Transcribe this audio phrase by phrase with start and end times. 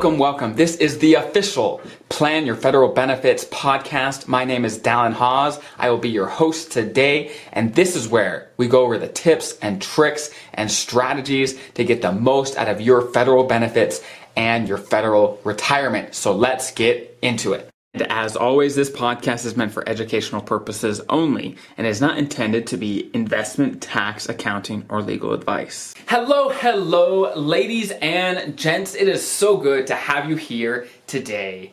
[0.00, 0.54] Welcome, welcome.
[0.54, 4.26] This is the official Plan Your Federal Benefits podcast.
[4.26, 5.60] My name is Dallin Hawes.
[5.76, 9.58] I will be your host today, and this is where we go over the tips
[9.58, 14.00] and tricks and strategies to get the most out of your federal benefits
[14.36, 16.14] and your federal retirement.
[16.14, 17.69] So let's get into it.
[18.22, 22.76] As always, this podcast is meant for educational purposes only and is not intended to
[22.76, 25.94] be investment, tax, accounting, or legal advice.
[26.06, 28.94] Hello, hello, ladies and gents.
[28.94, 31.72] It is so good to have you here today.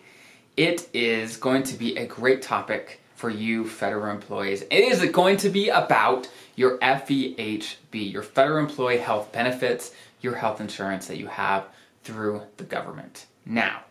[0.55, 4.63] It is going to be a great topic for you federal employees.
[4.63, 9.91] It is going to be about your FEHB, your federal employee health benefits,
[10.21, 11.67] your health insurance that you have
[12.03, 13.27] through the government.
[13.45, 13.81] Now,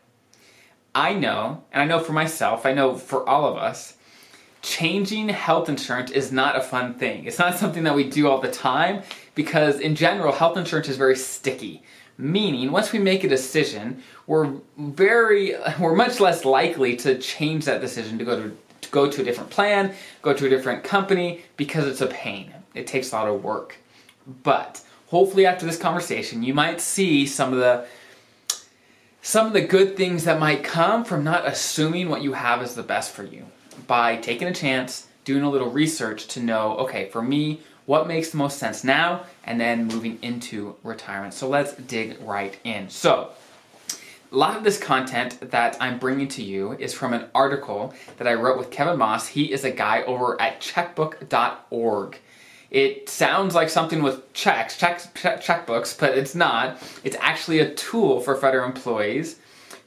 [0.97, 3.99] I know, and I know for myself, I know for all of us,
[4.63, 7.27] changing health insurance is not a fun thing.
[7.27, 9.03] It's not something that we do all the time
[9.35, 11.83] because, in general, health insurance is very sticky.
[12.17, 17.83] Meaning, once we make a decision, we're very, we're much less likely to change that
[17.83, 21.43] decision to go to, to go to a different plan, go to a different company
[21.59, 22.55] because it's a pain.
[22.73, 23.77] It takes a lot of work.
[24.43, 27.87] But hopefully, after this conversation, you might see some of the
[29.27, 32.77] some of the good things that might come from not assuming what you have is
[32.77, 33.45] the best for you
[33.89, 38.31] by taking a chance, doing a little research to know, okay, for me, what makes
[38.31, 41.35] the most sense now, and then moving into retirement.
[41.35, 42.89] So let's dig right in.
[42.89, 43.31] So,
[44.31, 48.29] a lot of this content that I'm bringing to you is from an article that
[48.29, 49.27] I wrote with Kevin Moss.
[49.27, 52.21] He is a guy over at checkbook.org.
[52.71, 56.83] It sounds like something with checks, checks, checkbooks, but it's not.
[57.05, 59.37] It's actually a tool for federal employees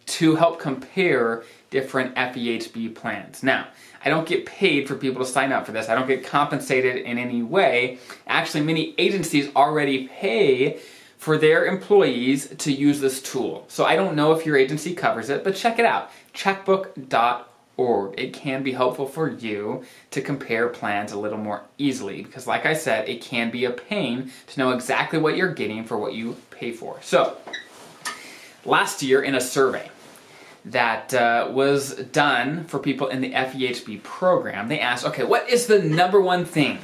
[0.05, 3.43] to help compare different FEHB plans.
[3.43, 3.67] Now,
[4.03, 5.89] I don't get paid for people to sign up for this.
[5.89, 7.99] I don't get compensated in any way.
[8.27, 10.79] Actually, many agencies already pay
[11.17, 13.65] for their employees to use this tool.
[13.67, 16.11] So I don't know if your agency covers it, but check it out.
[16.33, 17.48] Checkbook.org
[17.79, 18.13] org.
[18.19, 22.65] It can be helpful for you to compare plans a little more easily because, like
[22.65, 26.13] I said, it can be a pain to know exactly what you're getting for what
[26.13, 26.99] you pay for.
[27.01, 27.37] So,
[28.65, 29.89] last year in a survey
[30.65, 35.65] that uh, was done for people in the FEHB program, they asked, okay, what is
[35.67, 36.79] the number one thing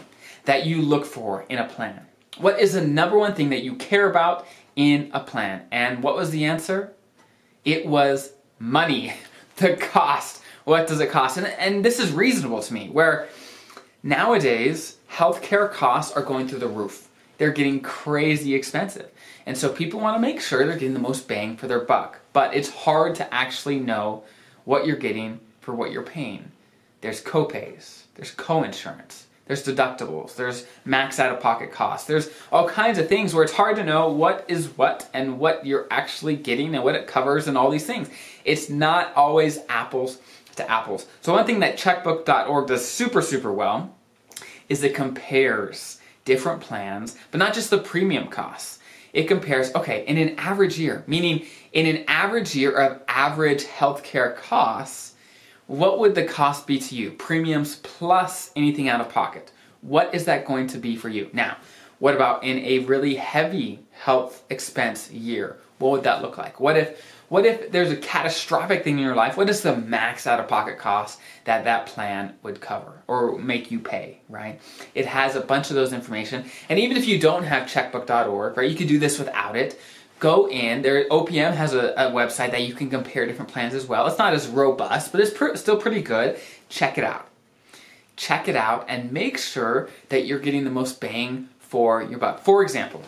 [0.46, 2.06] that you look for in a plan?
[2.38, 5.64] What is the number one thing that you care about in a plan?
[5.72, 6.94] And what was the answer?
[7.66, 9.14] It was money,
[9.58, 11.38] the cost what does it cost?
[11.38, 13.30] And, and this is reasonable to me, where
[14.04, 17.08] nowadays healthcare costs are going through the roof.
[17.38, 19.10] They're getting crazy expensive.
[19.46, 22.20] And so people want to make sure they're getting the most bang for their buck.
[22.34, 24.24] But it's hard to actually know
[24.66, 26.52] what you're getting for what you're paying.
[27.02, 32.98] There's copays, there's co-insurance, there's deductibles, there's max out of pocket costs, there's all kinds
[32.98, 36.74] of things where it's hard to know what is what and what you're actually getting
[36.74, 38.10] and what it covers and all these things.
[38.44, 40.18] It's not always apples
[40.56, 41.06] to apples.
[41.22, 43.94] So one thing that checkbook.org does super, super well
[44.70, 48.80] is it compares different plans, but not just the premium costs.
[49.14, 54.36] It compares, okay, in an average year, meaning in an average year of average healthcare
[54.36, 55.14] costs,
[55.68, 57.12] what would the cost be to you?
[57.12, 59.52] Premiums plus anything out of pocket.
[59.82, 61.30] What is that going to be for you?
[61.32, 61.58] Now,
[62.00, 65.58] what about in a really heavy health expense year?
[65.80, 66.60] What would that look like?
[66.60, 69.36] What if what if there's a catastrophic thing in your life?
[69.36, 73.72] What is the max out of pocket cost that that plan would cover or make
[73.72, 74.60] you pay, right?
[74.94, 76.46] It has a bunch of those information.
[76.70, 79.80] And even if you don't have checkbook.org, right, you could do this without it.
[80.20, 83.86] Go in, there OPM has a, a website that you can compare different plans as
[83.86, 84.08] well.
[84.08, 86.40] It's not as robust, but it's pr- still pretty good.
[86.70, 87.28] Check it out.
[88.16, 92.40] Check it out and make sure that you're getting the most bang for your buck.
[92.40, 93.04] For example,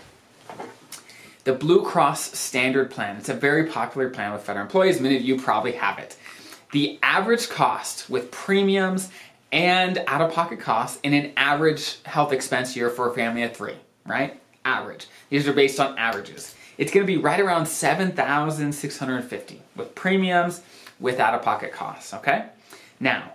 [1.47, 3.15] the Blue Cross Standard Plan.
[3.15, 4.99] It's a very popular plan with federal employees.
[4.99, 6.17] Many of you probably have it.
[6.73, 9.09] The average cost with premiums
[9.53, 13.55] and out of pocket costs in an average health expense year for a family of
[13.55, 13.75] three,
[14.05, 14.37] right?
[14.65, 15.07] Average.
[15.29, 16.53] These are based on averages.
[16.77, 20.61] It's going to be right around 7,650 with premiums,
[20.99, 22.47] with out of pocket costs, okay?
[22.99, 23.31] Now,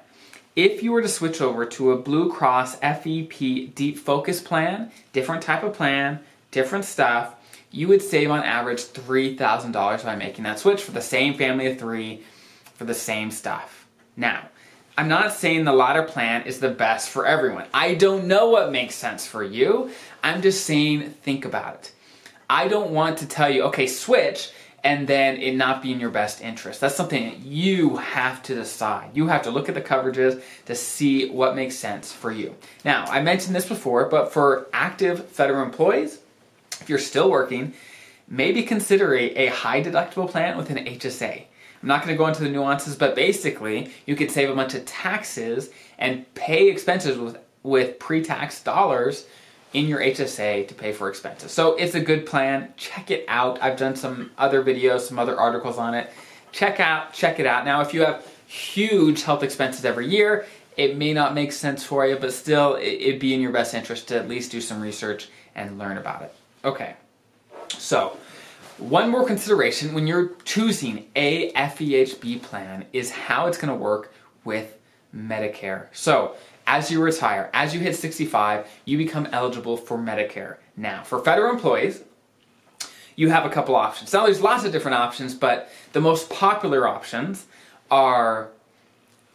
[0.54, 5.42] if you were to switch over to a Blue Cross FEP Deep Focus plan, different
[5.42, 6.20] type of plan,
[6.50, 7.37] different stuff,
[7.72, 11.78] you would save on average $3,000 by making that switch for the same family of
[11.78, 12.22] three
[12.74, 13.86] for the same stuff.
[14.16, 14.48] Now,
[14.96, 17.64] I'm not saying the latter plan is the best for everyone.
[17.72, 19.90] I don't know what makes sense for you.
[20.22, 21.92] I'm just saying think about it.
[22.50, 24.50] I don't want to tell you, okay, switch,
[24.84, 26.80] and then it not be in your best interest.
[26.80, 29.10] That's something that you have to decide.
[29.14, 32.54] You have to look at the coverages to see what makes sense for you.
[32.84, 36.18] Now, I mentioned this before, but for active federal employees,
[36.82, 37.73] if you're still working,
[38.29, 41.44] maybe consider a, a high deductible plan with an HSA.
[41.82, 44.75] I'm not going to go into the nuances, but basically, you could save a bunch
[44.75, 49.26] of taxes and pay expenses with, with pre tax dollars
[49.73, 51.50] in your HSA to pay for expenses.
[51.50, 52.75] So it's a good plan.
[52.76, 53.62] Check it out.
[53.62, 56.11] I've done some other videos, some other articles on it.
[56.52, 57.64] Check out, check it out.
[57.64, 60.46] Now, if you have huge health expenses every year,
[60.76, 64.08] it may not make sense for you, but still, it'd be in your best interest
[64.08, 66.35] to at least do some research and learn about it.
[66.64, 66.94] Okay,
[67.69, 68.17] so
[68.79, 74.12] one more consideration when you're choosing a FEHB plan is how it's going to work
[74.44, 74.79] with
[75.14, 75.87] Medicare.
[75.93, 76.37] So,
[76.67, 80.56] as you retire, as you hit 65, you become eligible for Medicare.
[80.76, 82.03] Now, for federal employees,
[83.17, 84.12] you have a couple options.
[84.12, 87.47] Now, there's lots of different options, but the most popular options
[87.91, 88.49] are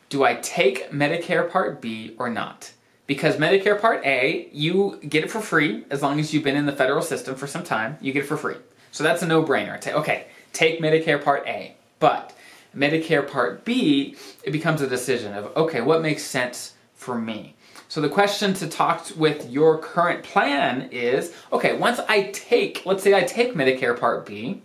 [0.09, 2.71] do I take Medicare Part B or not?
[3.07, 6.65] Because Medicare Part A, you get it for free as long as you've been in
[6.65, 8.57] the federal system for some time, you get it for free.
[8.91, 9.85] So that's a no brainer.
[9.87, 11.75] Okay, take Medicare Part A.
[11.99, 12.35] But
[12.75, 17.55] Medicare Part B, it becomes a decision of, okay, what makes sense for me?
[17.87, 23.01] So the question to talk with your current plan is, okay, once I take, let's
[23.01, 24.61] say I take Medicare Part B,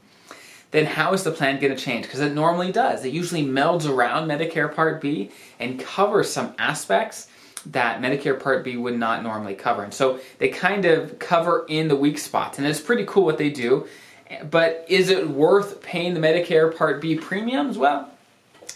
[0.72, 2.06] then how is the plan going to change?
[2.06, 3.04] Because it normally does.
[3.04, 5.30] It usually melds around Medicare Part B
[5.60, 7.28] and covers some aspects
[7.66, 9.82] that Medicare Part B would not normally cover.
[9.82, 12.58] And so they kind of cover in the weak spots.
[12.58, 13.86] And it's pretty cool what they do.
[14.50, 17.76] But is it worth paying the Medicare Part B premiums?
[17.78, 18.10] Well,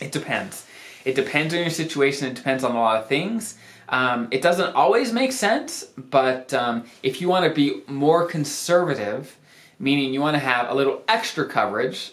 [0.00, 0.66] it depends.
[1.04, 3.56] It depends on your situation, it depends on a lot of things.
[3.88, 9.36] Um, it doesn't always make sense, but um, if you want to be more conservative,
[9.78, 12.12] meaning you want to have a little extra coverage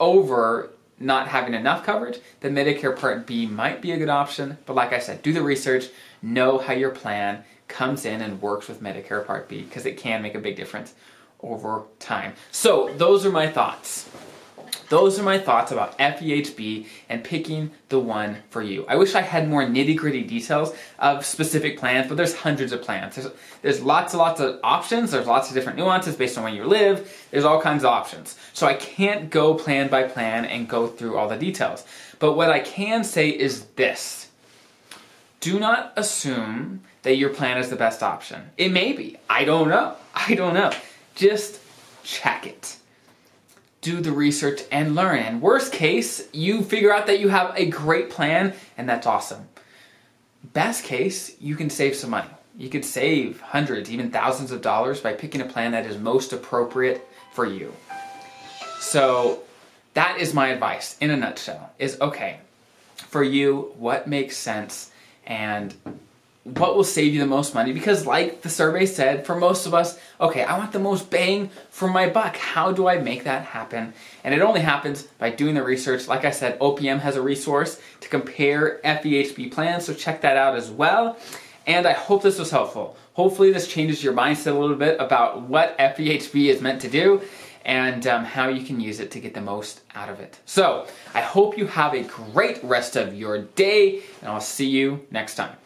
[0.00, 0.70] over
[1.02, 4.58] not having enough coverage, then Medicare Part B might be a good option.
[4.66, 5.86] But like I said, do the research,
[6.22, 10.22] know how your plan comes in and works with Medicare Part B because it can
[10.22, 10.94] make a big difference
[11.40, 12.34] over time.
[12.50, 14.08] So, those are my thoughts.
[14.92, 18.84] Those are my thoughts about FEHB and picking the one for you.
[18.86, 22.82] I wish I had more nitty gritty details of specific plans, but there's hundreds of
[22.82, 23.16] plans.
[23.16, 23.28] There's,
[23.62, 25.12] there's lots and lots of options.
[25.12, 27.26] There's lots of different nuances based on where you live.
[27.30, 28.36] There's all kinds of options.
[28.52, 31.86] So I can't go plan by plan and go through all the details.
[32.18, 34.28] But what I can say is this
[35.40, 38.50] do not assume that your plan is the best option.
[38.58, 39.16] It may be.
[39.30, 39.96] I don't know.
[40.14, 40.70] I don't know.
[41.14, 41.60] Just
[42.04, 42.76] check it
[43.82, 45.18] do the research and learn.
[45.18, 49.48] And worst case, you figure out that you have a great plan and that's awesome.
[50.54, 52.30] Best case, you can save some money.
[52.56, 56.32] You could save hundreds, even thousands of dollars by picking a plan that is most
[56.32, 57.72] appropriate for you.
[58.78, 59.42] So,
[59.94, 61.70] that is my advice in a nutshell.
[61.78, 62.40] Is okay,
[62.96, 64.90] for you, what makes sense
[65.26, 65.74] and
[66.44, 67.72] what will save you the most money?
[67.72, 71.50] Because like the survey said for most of us okay i want the most bang
[71.70, 72.36] for my buck.
[72.36, 73.94] How do i make that happen?
[74.24, 76.08] And it only happens by doing the research.
[76.08, 80.56] Like i said opm has a resource to compare fehb plans so check that out
[80.56, 81.16] as well.
[81.66, 82.96] And i hope this was helpful.
[83.12, 87.22] Hopefully this changes your mindset a little bit about what fehb is meant to do
[87.64, 90.40] and um, how you can use it to get the most out of it.
[90.44, 95.06] So i hope you have a great rest of your day and i'll see you
[95.12, 95.56] next time